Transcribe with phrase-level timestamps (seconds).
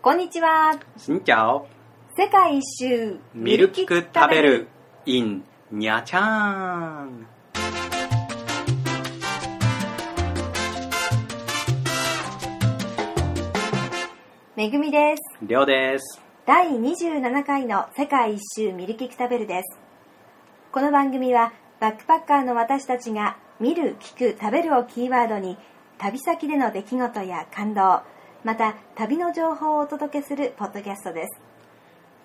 [0.00, 0.78] こんにちは。
[0.96, 1.66] しんちゃお。
[2.16, 4.68] 世界一周ミルキク食べる
[5.06, 7.26] in にゃちゃん。
[14.54, 15.36] めぐみです。
[15.42, 16.22] りょうです。
[16.46, 19.78] 第27回の世界一周ミルキク食べるです。
[20.70, 25.58] この番組はバックパッカーの私たちが見る、聞く、食べるをキーワードに
[25.98, 28.02] 旅先での出来事や感動、
[28.44, 31.40] また旅の情報をお届けするポッドキャストです。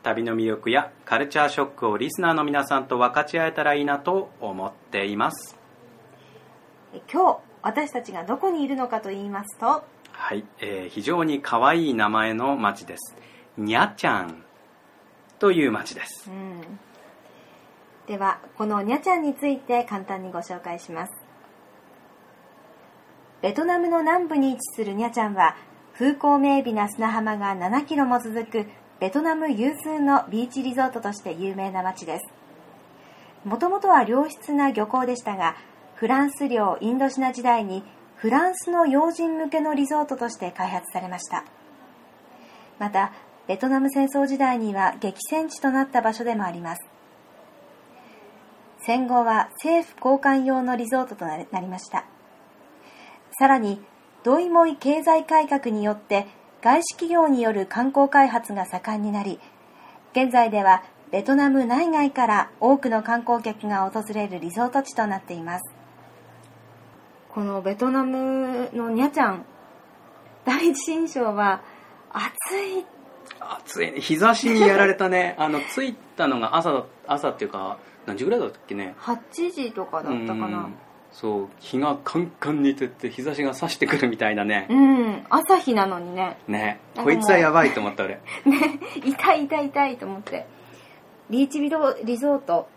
[0.03, 5.57] 旅の魅力やカルチャーショックをリスナーの皆さんと分かち合えたらいいなと思っています。
[6.93, 13.15] え今日私たちがどこにいるのかと言いますと、はい、えー非常に可愛い名前の町です。
[13.57, 14.43] にゃちゃん
[15.39, 16.29] という町です。
[16.29, 16.61] うん、
[18.05, 21.13] ではこのニャちゃんについて簡単にご紹介します
[23.41, 25.55] ベトナムの南部に位置するニャちゃんは
[25.93, 28.65] 風光明媚な砂浜が7キロも続く
[28.99, 32.25] ベトナム有数のビーチリゾートとして有名な町です。
[33.45, 35.55] もともとは良質な漁港でしたが
[35.95, 37.83] フランス領インドシナ時代に
[38.15, 41.43] フランスの要人向けのリゾートとして開発されました。
[42.79, 43.13] また
[43.47, 46.87] ベトナム戦争時代には激戦地となった場所でもあります。
[48.79, 52.05] 戦後は政府交換用のリゾートとなりました。
[53.37, 53.81] さらに
[54.23, 56.27] ドイモイ経済改革によって
[56.61, 59.39] 外資企業による観光開発が盛んになり
[60.13, 65.75] 現在ではベトナム内外から多くの観光客が訪れるリゾート地となっています
[67.29, 69.45] このベトナムのニャちゃん
[70.45, 71.61] 第一印象は
[72.11, 72.85] 暑い
[73.39, 73.99] 暑いね。
[73.99, 75.35] 日差しにやられたね。
[75.39, 78.95] あの、着いたのが朝だ、朝っていうか、何時ぐらいだったっけね。
[78.99, 80.75] 8時とかだったかなうん
[81.13, 84.67] そう、日がカンカンに照って日差しが差してくるみたいなね。
[84.69, 86.79] うん朝日なのにねね。
[86.95, 88.15] こいつはやばいと思った俺。
[88.45, 90.45] ね痛い痛い痛いと思って
[91.29, 92.67] ビーチビロリゾート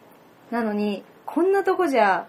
[0.50, 2.26] なのにこんなとこじゃ、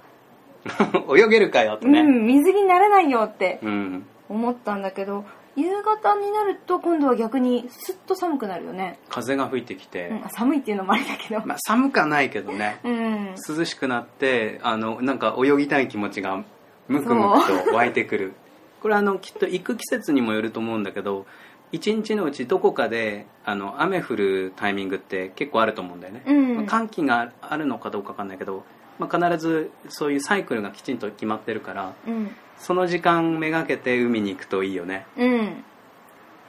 [1.16, 2.00] 泳げるかよとね。
[2.00, 4.06] うん水着にならないよってうん。
[4.30, 5.24] 思ったんだけど
[5.57, 12.79] 夕方になると今度は逆にスッと寒くなるよね、風が吹いてきて、うん、寒いっていうのもあれだけど、まあ寒くはないけどね。
[12.85, 13.35] うん。
[13.35, 16.44] 涼しくなって、あの、なんか泳ぎたい気持ちが
[16.88, 18.34] ムクムクと湧いてくる。
[18.84, 21.25] これあの、きっと行く季節にもよると思うんだけど、
[21.72, 26.56] 一日のうちどこかであの雨降るタイミングって結構あると思うんだよね、うん。
[26.57, 28.63] まあ寒気があるのかどうかわかんないけど、
[29.00, 32.31] まあ、必ずそういうサイクルがきちんと決まってるからうん。
[32.58, 35.06] その時間めがけて海に行くといいよね。
[35.18, 35.63] うん。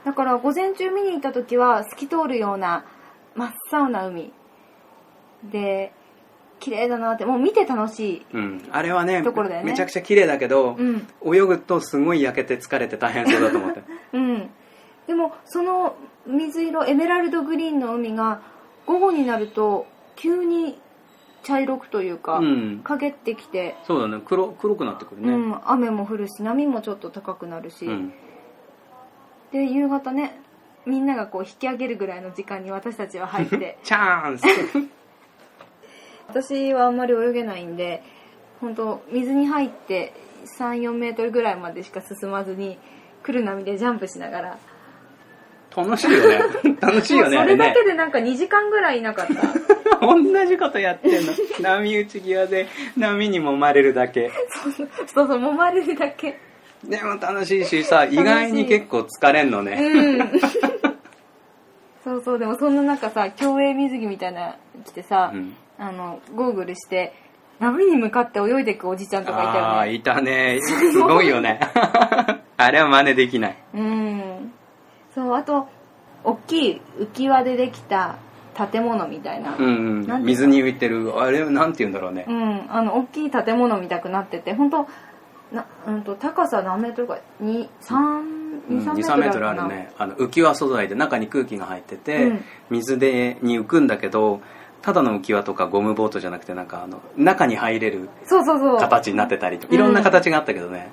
[0.05, 2.85] だから午前中見に行った時は透き通るような
[3.35, 4.31] 真っ青な海。
[5.51, 5.93] で
[6.59, 8.69] 綺麗だなってもう見て楽しいうん。
[8.71, 9.63] あれはねね。
[9.63, 11.07] めちゃくちゃ綺麗だけど、うん。
[11.23, 13.81] 泳ぐとすごい焼けて疲れて大変そうだと思って。
[14.13, 14.49] うん、
[15.07, 15.95] でもその
[16.25, 18.41] 水色エメラルドグリーンの海が
[18.85, 20.79] 午後になると急に
[21.43, 22.81] 茶色くというか、うん。
[22.83, 24.21] 陰ってきて、そうだね。
[24.25, 25.29] 黒黒くなってくるね。
[25.33, 28.13] うん、雨も降るし波もちょっと高くなるし、うん。
[29.51, 30.39] で夕方ね
[30.85, 33.77] みんながこう引き上げるぐらいの時間に私たちは入って。
[33.83, 34.43] チャンス
[36.27, 38.03] 私はあんまり泳げないんで
[38.61, 40.13] 本当水に入って
[40.59, 42.77] 34メートルぐらいまでしか進まずに
[43.23, 44.57] 来る波でジャンプしながら。
[45.75, 46.39] 楽しいよね。
[46.81, 49.68] 楽しいよねそれだけでなんか2時間ぐらいいなかった
[50.01, 51.33] 同じことやってんの。
[51.61, 52.67] 波打ち際で
[52.97, 54.31] 波に揉まれるだけ。
[55.07, 56.39] そうそう揉まれるだけ。
[56.83, 59.77] でも楽しいしさ意外に結構疲れんのね。
[59.79, 60.39] うん。
[62.03, 65.55] そうそうでもそんな中さ競泳水着みたいなの着てさ、うん。
[65.77, 67.13] あのゴーグルして
[67.59, 69.59] 波に向かって泳いでくおじちゃんとかいたよね。
[69.59, 70.59] ああいたね。
[70.61, 71.59] すごいよね。
[72.57, 73.57] あれは真似できない。
[73.73, 74.53] うん。
[75.13, 75.67] そうあと
[76.23, 78.17] 大きい浮き輪でできた
[78.67, 79.55] 建物みたいな、
[80.19, 81.19] 水に浮いてる。
[81.19, 82.25] あれなんて言うんだろうね。
[82.27, 84.87] うん、あの大きい建物みたくなってて本当
[85.53, 88.39] な、うん、と高さ何メートルか23
[88.69, 89.91] 23 23メートルあるね。
[89.97, 92.45] あの浮き輪素材で中に空気が入ってて、うん。
[92.69, 94.41] 水でに浮くんだけど
[94.81, 98.79] ただの浮き輪とかゴムボートじゃなくてなんかあの中に入れるそうそうそう。
[98.79, 100.89] 形になってたりといろんな形があったけどね。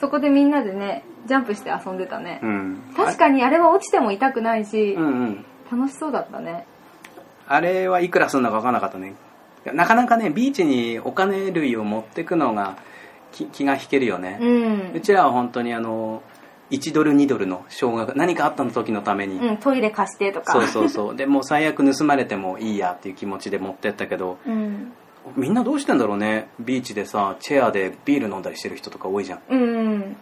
[0.00, 2.82] そこでみんなでねジャンプして遊んでたね、うん。
[2.96, 5.44] 確かにあれは落ちても痛くないし、うんうん。
[5.70, 6.66] 楽しそうだったね
[7.48, 9.14] あれはいくらするのか分からなかったね。
[9.64, 12.76] なかなかねビーチにお金類を持ってくのが
[13.32, 14.92] 気気が引けるよね、うん。
[14.94, 16.22] うちらは本当にあの
[16.70, 20.52] 1ドル2ドルの少額何かあったの時のために、うん、トイレ貸してとか。
[20.52, 21.16] そうそうそう。
[21.16, 24.92] でもう最悪盗まれてもいいやっていう気持ちで持ってったけどうん。
[25.36, 26.48] みんなどうしてんだろうね。
[26.60, 29.40] ビーチでさチェアでビール飲んだりしてる人とか多いじゃん。
[29.48, 30.16] うん。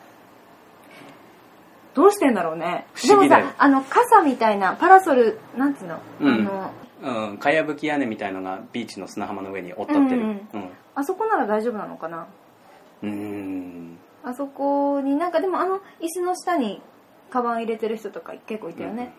[1.94, 2.86] どうしてんだろうね。
[3.06, 6.34] でもさあの傘みたいなパラソルなんつうの、うん。
[6.34, 6.70] あの
[7.02, 10.20] うんかやぶき屋根みたいのがビーチの砂浜の上に折っとってる。
[10.20, 10.70] うんうん。
[10.94, 12.26] あそこなら大丈夫なのかな？
[13.02, 13.98] うーん。
[14.24, 16.80] あそこになんかでもあの椅子の下に
[17.30, 19.12] カバン入れてる人とか結構いたよね、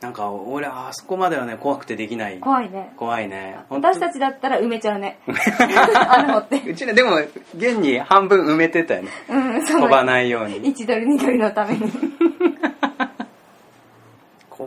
[0.00, 2.38] なんか俺あそこまではね怖くてできない。
[2.38, 2.92] 怖いね。
[2.96, 3.58] 怖いね。
[3.68, 5.18] 私たちだったら埋めちゃうね。
[5.26, 6.70] 穴掘って。
[6.70, 7.16] うちねでも
[7.56, 9.10] 現に半分埋めてたよね。
[9.28, 10.62] うんそ飛ばのないように。
[10.74, 11.90] 1ドル2ドルのために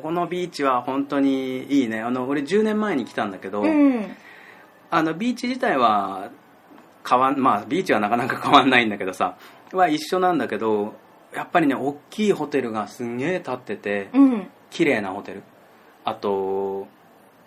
[0.03, 2.01] ここのビーチは本当にいいね。
[2.01, 4.13] あの俺10年前に来たんだけど、うん。
[4.91, 6.29] あのビーチ自体は
[7.07, 9.37] 変わんまあビーチはなかなか変わんないんだけどさ
[9.71, 10.93] は一緒なんだけど
[11.33, 14.47] やっぱりね大きいホテルがすんげえ建っててうん。
[14.71, 15.43] 綺麗なホテル。
[16.03, 16.85] あと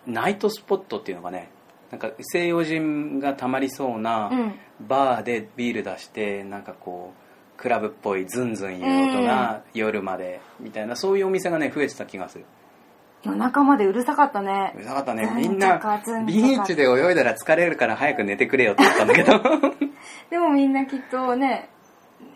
[0.07, 1.51] ナイトスポットっていうのがね
[1.91, 4.53] なんか西洋人がたまりそうなうん。
[4.87, 7.26] バーでビール出してなんかこう
[7.57, 12.45] クラブっぽいズンズンいう音が夜までみたいなそういうお店がね増えてた気がする。
[13.23, 14.73] 夜中までうるさかったね。
[14.75, 15.29] うるさかったね。
[15.35, 15.77] みんな
[16.27, 19.41] ビーチで泳いだら疲れるから早く寝てくれよって言ったんだけど。
[20.29, 21.67] でもみんなきっとね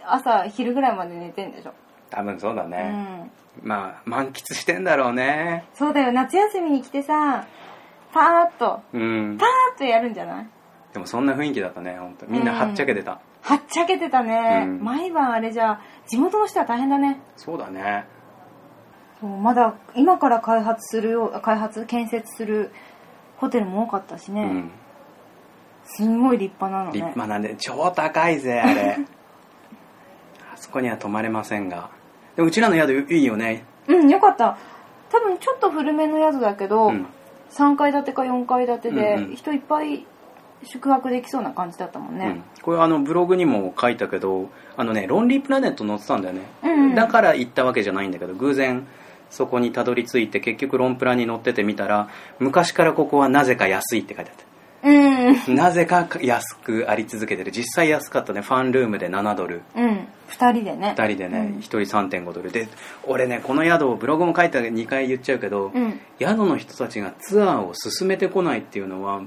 [0.04, 1.74] 朝昼ぐらいまで寝てんでしょ、
[2.10, 3.32] 多分そうだうね、ん。
[3.62, 5.66] まあ満喫してんだろうね。
[5.76, 7.46] そうだよ夏休みに来てさ
[8.12, 9.38] パーッとうん。
[9.38, 10.48] パーッとやるんじゃない？
[10.94, 14.84] でもそんな雰囲気だったね本当みんなはっちゃけてた、はっちゃけてたね、うん。
[14.84, 17.22] 毎晩あれじゃ地元の人は大変だね。
[17.36, 18.06] そうだね。
[19.22, 22.72] まだ今から開発するよう開発建設する
[23.38, 24.72] ホテルも多かったしね、うん。
[25.84, 26.94] すんごい立派なのね。
[26.94, 28.98] 立派なんで超高いぜあれ。
[30.54, 31.90] あそこには泊まれませんが。
[32.36, 33.66] でもうちらの宿いいよね。
[33.88, 34.58] うんよかった。
[35.12, 37.08] 多分ちょっと古めの宿だけど、うん。
[37.50, 40.06] 3階建てか4階建てで、人いっぱい
[40.64, 42.26] 宿泊できそうな感じだったもんね。
[42.26, 46.96] うん、これあのブログにも書いたけどあのねロンリープラネット載ってたんだよね、うんうん。
[46.96, 48.86] だから行ったわけじゃないんだけど偶然
[49.30, 52.10] そこにたどり着いて結局ロンプラに載っててみたら
[52.40, 54.52] 昔からここはなぜか安いって書いてあった。
[54.84, 55.56] うん。
[55.56, 57.52] なぜか安くあり続けてる。
[57.52, 58.42] 実際安かったね。
[58.42, 59.62] ファンルームで7ドル。
[59.76, 60.08] うん。
[60.30, 60.96] 2人でね。
[60.98, 61.60] 2人でね、うん。
[61.60, 62.52] 1人3.5ドル。
[62.52, 62.68] で
[63.04, 66.00] 俺ねこの宿をブログも書いた2回言っちゃうけど、うん。
[66.20, 69.22] 宿の人たちがツアーを進めてこないっていうのは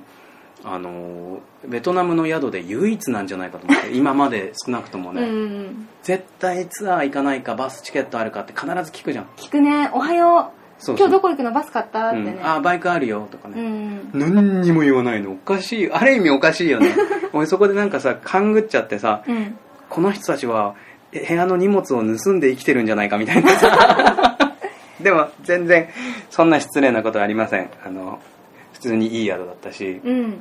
[0.67, 9.27] あのベトナムの宿で唯一なんじゃないかと思って 今まで少なくともね、うん絶対ツアー行かないかバスチケットあるかって必ず聞くじゃん。
[9.39, 10.83] 聞くね「おはよう。
[10.83, 11.07] そうそう。
[11.07, 12.25] 今日どこ行くのバス買った?」ってうん。
[12.27, 13.27] ね、あバイクあるよ。
[13.31, 14.11] とかうね、ん。
[14.13, 15.33] 何にも言わないの。
[15.33, 15.91] おかしい。
[15.93, 16.95] ある意味おかしいよね。
[17.33, 19.57] 俺そこでなんかさ勘ぐっちゃってさうん。
[19.89, 20.75] この人たちは
[21.13, 24.37] え部屋の荷物を盗んで生きてるんじゃないかみたいなさ。
[25.01, 25.89] でも全然
[26.31, 27.71] そんな失礼なことはありません。
[27.87, 28.19] あの
[28.75, 30.01] 普通にいい宿だったし。
[30.05, 30.39] うん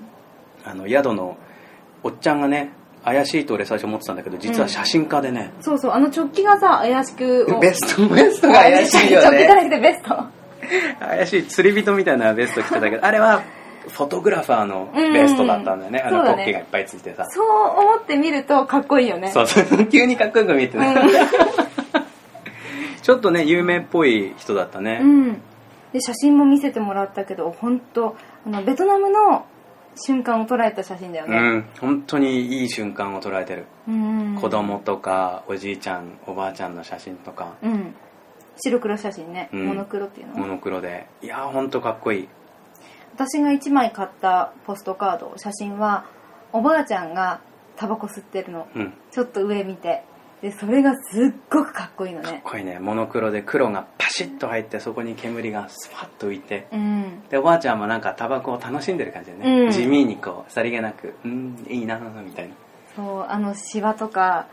[0.66, 1.38] あの宿の
[2.04, 2.72] おっちゃんがね
[3.04, 9.28] 怪しいと俺最初思ってたんだけど実は写真家でね、そうそうあの直帰がさ怪しくベストベストが怪しいよね。
[9.28, 10.44] 直帰じゃなくてベスト。
[11.00, 13.44] 怪しい釣り人みたいなベスト着てたけど あれは
[13.90, 16.38] フォトグラファーのベストだったんだよね、あのうんそうだね。
[16.38, 17.26] ポッケがいっぱいついてさ。
[17.30, 17.46] そう
[17.82, 19.32] 思ってみるとかっこいいよね。
[19.32, 19.86] そうそう。
[19.92, 20.96] 急にかっこよく見えてね、
[23.02, 25.42] ちょっとね有名っぽい人だったね、うん。
[25.92, 28.16] で写真も見せてもらったけど本当
[28.48, 29.46] あのベトナムの
[29.96, 31.38] 瞬間を捉えた写真だよね。
[31.38, 34.38] うん、本当にいい瞬間を捉えてる、うん。
[34.40, 37.56] 子供とかおじいちゃんおばあちゃんの写真とか。
[37.62, 37.96] うん。
[38.58, 39.68] 白黒写真ね、うん。
[39.68, 41.08] モノクロっていうのモノクロで。
[41.22, 42.30] いやー本当かっこいい。
[43.16, 46.06] 私が1枚買ったポストカード写真は
[46.52, 47.42] おばあちゃんが
[47.76, 48.68] タバコ吸ってるの。
[48.76, 48.94] うん。
[49.12, 50.04] ちょっと上見て。
[50.42, 52.42] でそれがすっごくかっこいいのね。
[52.44, 52.78] これね。
[52.78, 57.24] モノクロで黒がパシッと入ってそこに煙がスパッと浮いてうん。
[57.30, 59.72] でおばあちゃんもなんかタバコを楽しんでる感じでね、うん。
[59.72, 62.54] 地味にこうさりげなくうんいいなーみたいな。
[62.96, 64.48] そうあのシワとか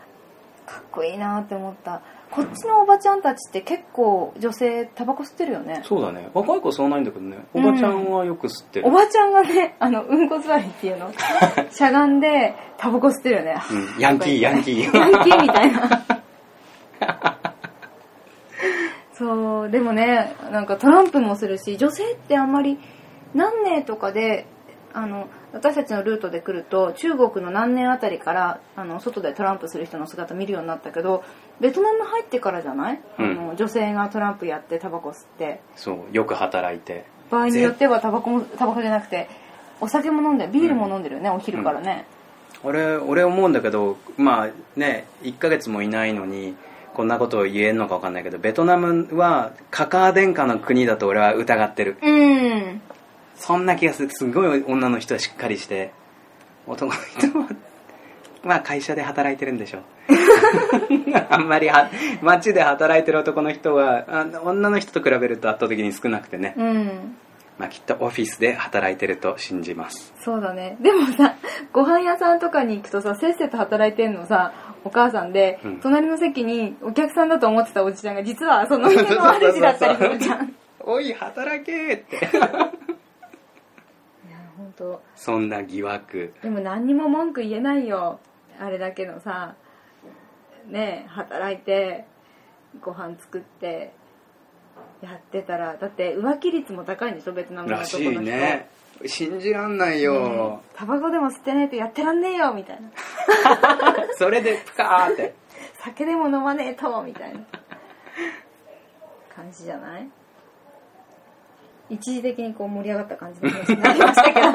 [0.65, 2.01] かっこいいなって思った。
[2.31, 5.81] こっちのおばちゃんたちって結構女性タバコ吸ってるよね。
[5.83, 6.29] そうだね。
[6.33, 7.37] 若い子そうないんだけどね。
[7.53, 11.11] おばちゃんはよく吸ってる、おばちゃんがね あのうんこ座りっていうの？
[11.69, 14.01] しゃがんでタバコ吸ってるよね、うん。
[14.01, 14.97] ヤンキーヤンキー。
[14.97, 16.05] ヤンキーみたいな
[19.21, 22.79] そうでもねなんかトランプもするし女性ってあんまり
[23.35, 24.47] 何年とかで
[24.93, 31.23] あの私たちのルートで来ると中国の何年あたりからあの外でトランプする人の姿見るようになったけど
[31.59, 33.31] ベトナム入ってからじゃない、うん。
[33.31, 35.61] あの女性がトランプやってタバコ吸って。
[35.75, 37.05] そうよく働いて。
[37.29, 39.29] 場合によってはタバコもタバコじゃなくて
[39.79, 42.05] お酒も飲んでビールも飲んでるよね、お昼からね、
[42.63, 46.55] 俺俺思うんだけどまあね1ヶ月もいないのに
[46.93, 51.97] こんなことを言えんのか分かんないけどベトナムはカカア殿下の国だと俺は疑ってる。
[52.01, 52.81] うん。
[53.35, 54.09] そんな気がする。
[54.11, 55.91] すごい女の人はしっかりして。
[56.67, 57.47] 男の人は
[58.43, 59.81] まあ会社で働いてるんでしょう。
[61.29, 61.89] あんまりは
[62.21, 67.17] 街で働いてる男の人はあ女の人と比べると圧倒的に少なくてね、うん
[67.57, 70.13] まあ、きっとオフィスで働いてると信じます。
[70.23, 70.77] そうだね。
[70.81, 71.35] でもさ
[71.71, 74.53] ご飯屋さんとかに行くとさせっせと働いてんのさ
[74.83, 75.79] お母さんで、うん。
[75.79, 80.47] 隣の席にお客さんだと思ってたおじちゃんが実はその家の主だったりするじゃん。
[80.47, 82.15] いおい働けって。
[82.15, 82.31] や
[84.57, 86.33] 本当そんな疑惑。
[86.41, 88.19] でも何にも文句言えないよ。
[88.59, 89.55] あれだけのさ
[90.67, 92.05] ねえ働いて
[92.79, 93.93] ご飯作って
[95.01, 98.69] やってたらだって浮気率も高いんでしょベトナムのらし男の人いね
[99.05, 102.91] 信じらんないよ、タバコでも吸ってないとやってらんねえよみたいな。
[104.15, 105.33] それでプカーって。
[105.83, 107.39] 酒でも飲まねえとみたいな。
[109.35, 110.07] 感じじゃない？
[111.89, 114.47] 一時的にこう盛り上がった感じの話になりましたけど。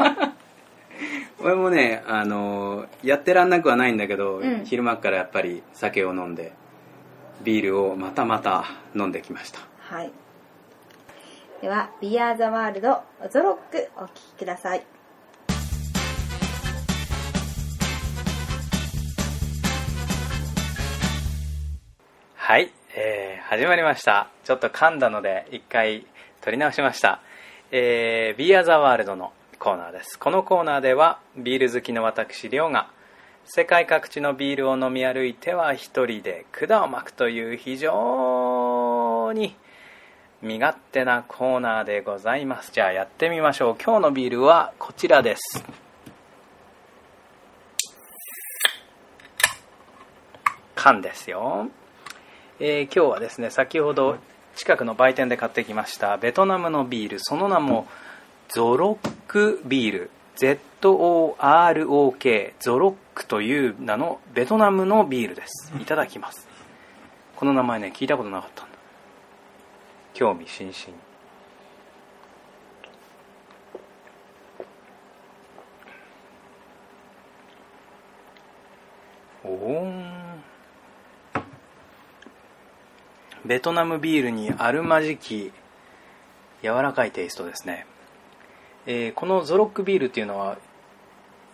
[1.44, 4.64] 俺もねあのやってらんなくはないんだけど、うん。
[4.64, 6.52] 昼間っからやっぱり酒を飲んで
[7.42, 9.58] ビールをまたまた飲んできました。
[9.80, 10.12] はい
[11.60, 14.84] では「ビアーザワールドゾロック」お聴きください
[22.34, 24.28] はい、えー、始まりました。
[24.44, 26.06] ちょっと噛んだので、一回
[26.42, 27.18] 撮り直しました。
[27.72, 30.16] えー、ビーアザワールドのコーナーです。
[30.16, 32.88] このコーナーでは、ビール好きの私、りょうが、
[33.46, 39.56] 世界各地のビールを飲み歩いては一人で管を巻くという非常に
[40.42, 42.70] 身勝手なコーナーでございます。
[42.72, 43.76] じゃあやってみましょう。
[43.82, 45.64] 今日のビールはこちらです。
[50.74, 51.68] 缶ですよ。
[52.60, 54.16] えー今日はですね先ほど
[54.54, 57.86] 近くの売店で買ってきましたベトナムのビールその名も
[58.48, 60.10] ゾロックビール
[60.80, 66.48] ZOROK ゾロックという名のベトナムのビールですいただきます
[67.36, 68.68] この名前ね聞いたことなかったん
[70.16, 70.98] 興味津々。
[79.44, 79.92] お
[83.44, 85.52] ベトナムビールにあるまじき
[86.62, 87.84] 柔らかいテイストですね、
[88.86, 90.56] えーこのゾロックビールっていうのは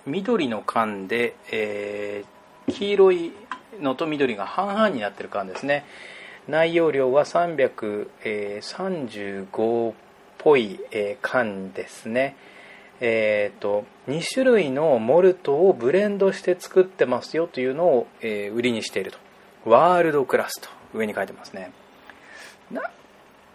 [0.07, 3.33] 緑の缶で、えー黄色い
[3.81, 5.85] のと緑が半々になってる缶ですね。
[6.49, 9.95] 内容量は335っ
[10.39, 12.37] ぽい、え缶ですね。
[13.01, 19.19] えー、と2種類のモルトをブレンドして作ってますよというのを、えー売りにしていると。
[19.65, 21.73] ワールドクラスと上に書いてますね。
[22.71, 22.91] な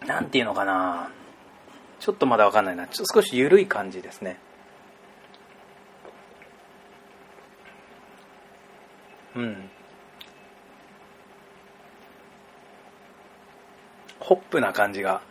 [0.06, 1.10] なんていうのかな。
[2.00, 2.86] ちょっとまだわかんないな。
[2.86, 4.38] ちょ少し緩い感じですね。
[9.34, 9.70] うん。
[14.28, 15.22] ホップな感じが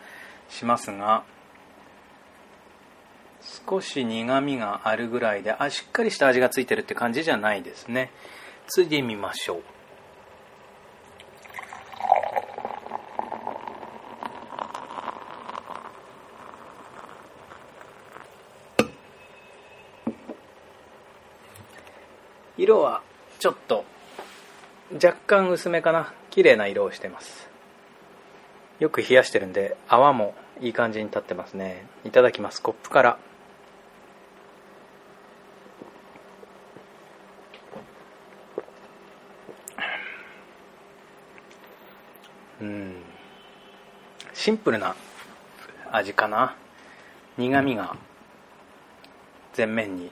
[0.49, 1.23] しますが
[3.67, 8.09] 少し苦みがあるぐらいであしっかりした味がついてるって感じじゃないですね。
[8.65, 9.63] ついでみましょう。
[22.57, 23.03] 色は
[23.37, 23.85] ちょっと
[24.91, 26.15] 若干薄めかな。
[26.31, 27.56] 綺麗な色をしてます。
[28.79, 31.85] よく冷やしてるんで泡もいい感じに立ってますね。
[32.05, 32.61] いただきます。
[32.61, 33.17] コップから。
[42.61, 42.95] うん。
[44.33, 44.95] シンプルな
[45.91, 46.55] 味かな。
[47.37, 47.95] 苦みが
[49.55, 50.11] 前面に。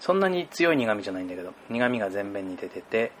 [0.00, 3.12] そんなに強い苦みじゃないんだけど苦みが前面に出てて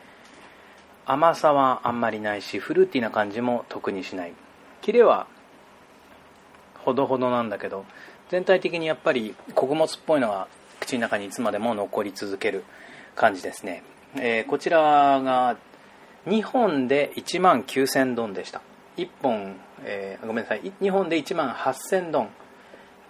[1.04, 4.32] 甘さはあんまりないしフルーティーな感じも特にしない。
[4.82, 5.26] キレは
[6.78, 7.84] ほどほどなんだけど
[8.30, 10.48] 全体的にやっぱり穀物っぽいのが
[10.80, 12.64] 口の中にいつまでも残り続ける
[13.14, 13.82] 感じですね、
[14.16, 15.56] えーこちらが
[16.26, 18.60] 2本で1万9000ドンでした。
[18.98, 20.60] 1本、えーごめんなさい。
[20.80, 22.28] 2本で1万8000ドン。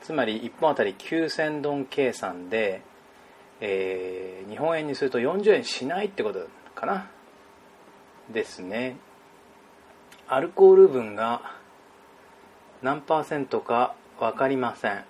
[0.03, 2.83] つまり1本あたり9000ドン計算で、
[3.61, 7.09] えー日本円にすると40円しないってことかな。
[8.31, 8.97] ですね。
[10.29, 11.60] アルコール分が
[12.83, 15.05] 何パーセントか分かりません。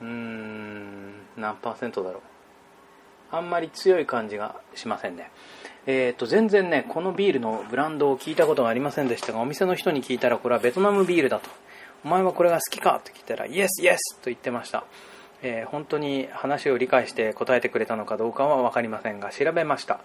[0.00, 2.22] うーん何パーセントだろう。
[3.34, 5.30] あんまり強い感じがしませんね。
[5.86, 11.48] えー、と全然ねこのビールのブランドを聞いたことがありませんでしたがお店の人に聞いたらこれはベトナムビールだと。
[12.04, 14.84] お前はこれが好きかと聞いたらイエスイエスと言ってました、
[15.40, 20.00] えー本当に話を理解して答えてくれたのかどうかは分かりませんが調べました。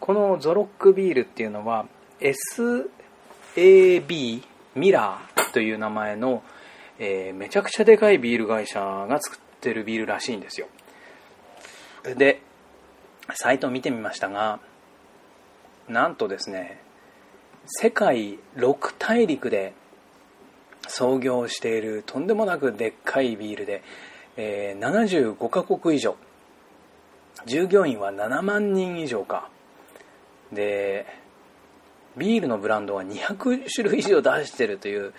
[0.00, 1.86] このゾロックビールっていうのは
[3.56, 4.42] SAB
[4.74, 6.42] ミラーという名前の、
[6.98, 10.68] えーめちゃくちゃでかいビール会社が作ってるビールらしいんですよ。
[12.16, 12.40] で
[13.32, 14.60] サイトを見てみましたが
[15.88, 16.80] なんとですね
[17.66, 19.72] 世界6大陸で
[20.86, 23.82] 創業しているとんでもなくでっかいビールで、
[24.36, 26.16] えー75カ国以上
[27.46, 29.48] 従業員は7万人以上か。
[30.52, 31.06] で
[32.16, 35.12] ビールのブランドは200種類以上出してるという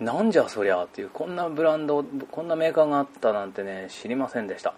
[0.00, 4.74] なんじゃそりゃっていうこんなブランドこんなメーカーがあったなんてね知りませんでした。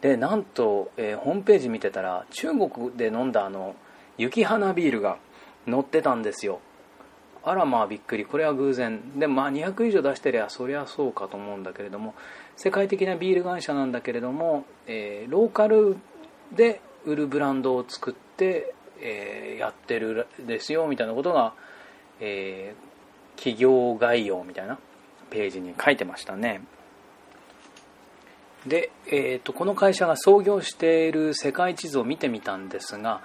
[0.00, 3.74] でなんと、えーホームページ見てたら中国で飲んだあの
[4.18, 5.18] 雪花ビールが
[5.68, 6.60] 載ってたんですよ。
[7.42, 8.24] あらまあびっくり。
[8.24, 9.18] これは偶然。
[9.18, 12.14] でもまあ200以上出してりゃそりゃそうかと思うんだけれども
[12.56, 15.96] 世界的なビール会社なんだけれども、えーローカル
[16.52, 21.54] で売るブランドを作って、えーやってるですよみたいなことが、
[22.20, 22.94] えー
[23.36, 24.78] 企業概要みたいな
[25.28, 26.62] ページに書いてましたね。
[28.64, 33.22] で、えー、とこの会社が創業している世界地図を見てみたんですが、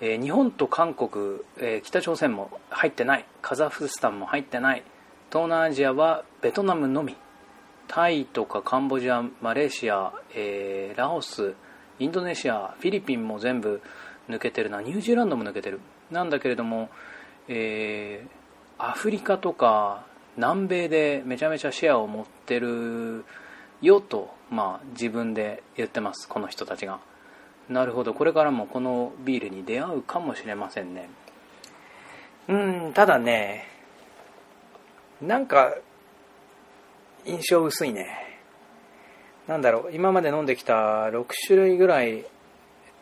[0.00, 3.24] えー日本と韓国、えー北朝鮮も入ってない。
[3.42, 4.84] カザフスタンも入ってない。
[5.30, 7.16] 東南アジアはベトナムのみ。
[7.88, 11.54] タイとかカンボジアマレーシア、えーラオス
[11.98, 13.82] インドネシアフィリピンも全部
[14.30, 14.80] 抜けてるな。
[14.80, 15.80] ニュージーランドも抜けてる。
[16.10, 16.88] なんだけれども、
[17.48, 18.40] えー
[18.82, 20.06] アフリカとか
[20.36, 23.26] 南米でめちゃめちゃシェアを持ってる
[23.82, 26.26] よと、まあ、自分で言ってます。
[26.26, 26.98] この人たちが。
[27.68, 28.14] なるほど。
[28.14, 31.10] これからもこのビールに出会うかもしれませんね。
[32.48, 32.56] う
[32.88, 33.66] んただね
[35.20, 35.74] なんか
[37.26, 38.08] 印象薄いね。
[39.46, 39.92] なんだろう。
[39.92, 40.74] 今まで飲んできた
[41.10, 42.24] 6種類ぐらい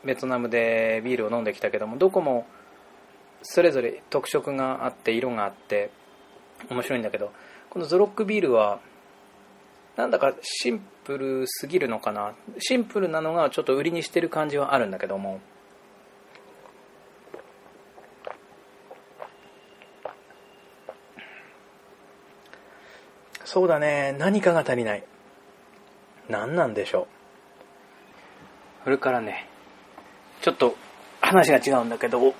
[0.05, 2.47] ベトナムでビールを飲んできたけどもどこも
[3.43, 5.91] それぞれ特色があって色があって
[6.71, 7.33] 面白いんだけど
[7.71, 8.81] このゾロックビールは
[9.97, 12.35] なんだかシンプルすぎるのかな。
[12.59, 15.41] シンプルなのがちょっと売りにしてる感じはあるんだけども
[23.45, 24.15] そうだね。
[24.19, 25.05] 何かが足りない。
[26.29, 27.09] 何なんでしょ
[28.83, 28.85] う。
[28.85, 29.48] それからね
[30.49, 30.77] ちょっと
[31.21, 32.35] 話が違うんだけど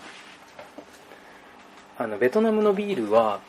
[1.99, 3.41] あのベトナムのビールは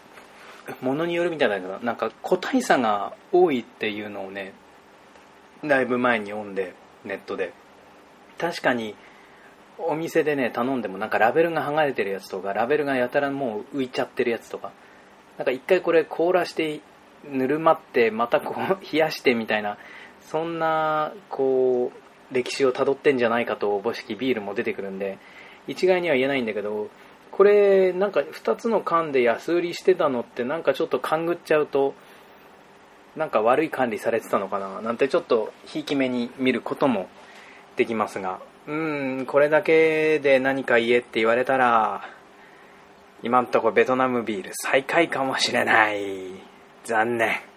[0.81, 4.53] ものによるみたいだけどなんか個体差が多いっていうのをね
[5.63, 6.73] だいぶ前に読んで
[7.05, 7.53] ネットで。
[8.37, 8.95] 確かに
[9.77, 14.71] お店でね頼んでもなんかラベルが剥がれてるやつとかラベルがやたらもう浮いちゃってるやつとか
[15.37, 16.81] なんか一回これ凍らして
[17.29, 19.77] ぬるまってまたこう冷やしてみたいな
[20.21, 25.17] そんなこう歴史をたどってんじゃないかとおぼしきビールも出てくるんで
[25.67, 26.89] 一概には言えないんだけど
[27.31, 31.93] これなんか2つの缶で安売りしてたのってなんかちょっと勘ぐっちゃうと
[33.15, 37.07] なんか悪い管理されてたのかななんてちょっとひいき目に見ることも
[37.75, 42.09] できますがうんこれだけで何か言えって言われたら
[43.21, 45.99] 今んとこベトナムビール最下位かもしれない。
[46.85, 47.48] 残念。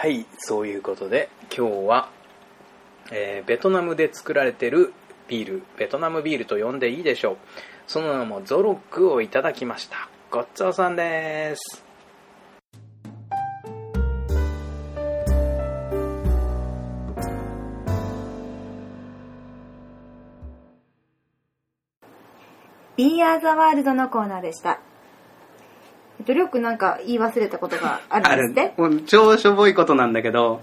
[0.00, 2.08] はいそういうことで今日は、
[3.12, 4.94] えーベトナムで作られてる
[5.28, 7.36] ビールベトナムビールと呼んでいいでしょう。
[7.86, 10.08] その名もゾロックをいただきました。
[10.30, 11.84] ごっつおさんです。
[22.96, 24.80] ビーアーザワールドのコーナーでした。
[26.20, 28.80] えっと、りょうくんなんか言い忘れたことがあるんですって？
[28.80, 30.60] もう超しょぼいことなんだけど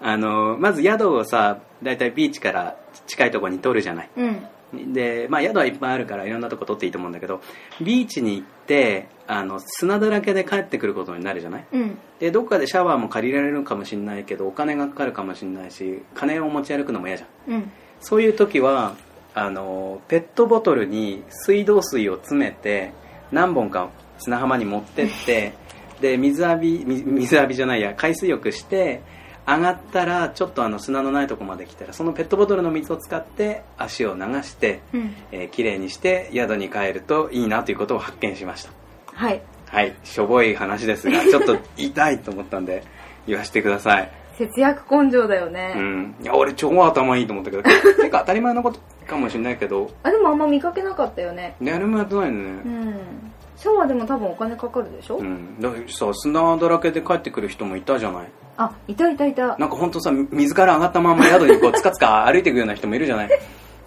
[0.00, 4.10] あのまず宿をさ大体ビーチから近いところに取るじゃない？
[4.16, 4.92] うん。
[4.94, 7.42] で、まあ、宿はいっぱいあるからいろんなとこ取っていいと思うんだけど
[7.82, 11.66] ビーチに行ってあの砂だらけで帰ってくることになるじゃない？
[11.72, 11.98] うん。
[12.18, 17.70] でどっかでシャワーも借りられるかもしれないけどお金がかかるかもしれないし金を持ち歩くのも嫌じゃんうん。
[18.00, 18.96] そういう時は
[19.34, 22.92] あのペットボトルに水道水を詰めて
[23.32, 25.52] 何本か砂浜に持ってって
[26.00, 29.00] で水浴びみ水浴びじゃないや海水浴して
[29.46, 35.14] 上がったらちょっとあの砂のないとこまで来たらそのペットボトルの水を使って足を流して、うん。
[35.32, 38.70] えー、きれいにして宿に帰るといいなということを発見しました
[39.12, 39.42] はい。
[39.66, 42.84] はいしょぼい話ですが ちょっと痛いと思ったんで
[43.26, 45.74] 言わせてください節約根性だよね。
[45.76, 51.54] うん、いや俺超頭いいと思ったけど 結構当たり前のことかもしれないけどあ、でもあんま見かけなかったよね。
[51.60, 53.32] やるもやってないのねうん。
[53.56, 58.28] シャワーでも多分お金かかるでしょ、うん、だからさ砂だらけで帰ってくる人もいたじゃない？
[58.56, 59.56] あいたいたいた。
[59.58, 63.28] なんか本当さ水から上がったまま宿にこう つかつか歩いていくような人もいるじゃない？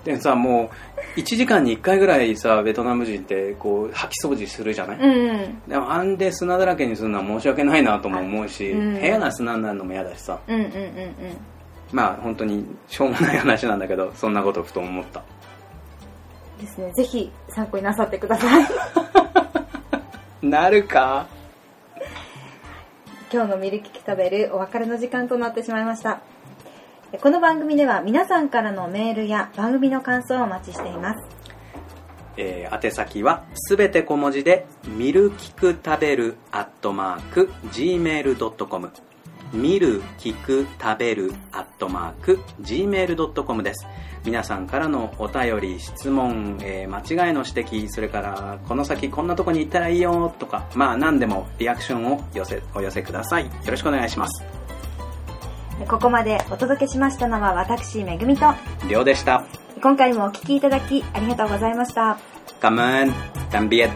[0.04, 0.70] でさも
[1.16, 5.62] う1時間に1回ぐらいさベトナム人ってこう掃き掃除するじゃない、うんうん。
[5.68, 9.00] でもあんで砂だらけにするのは申し訳ないなとも思うし、うん。
[9.00, 10.40] 部屋が砂になるのも嫌だしさ。
[10.48, 11.14] うんうんうんうん。
[11.92, 15.22] まあ本当にしょうもない話なんだけどそんなことをふと思った。
[16.62, 16.92] ですね。
[16.94, 18.66] ぜひ参考になさってください
[20.42, 21.28] なるか？
[23.32, 26.22] 今日のミルキキ食べるお別れの時間となってしまいました。
[27.22, 31.28] この番組では皆さんからのメールや番組の感想をお待ちしています。
[32.38, 38.92] えー宛先はすべて小文字でミルキク食べるアットマーク Gmail.com
[39.54, 43.86] 見る聞く食べるアットマーク Gmail.com です。
[44.26, 53.46] 皆さんからのお便り質問、えー間違いの指摘それからこの先こんなとこに行ったらいいよとかまあ何でもリアクションを寄せお寄せください。
[53.46, 54.44] よろしくお願いします。
[55.88, 58.46] ここまでお届けしましたのは私めぐみと
[58.88, 59.46] りょうでした。
[59.82, 62.18] 今回もお聞きいただきありがとうございました。
[62.60, 63.12] Cảm ơn
[63.52, 63.90] tạm biệt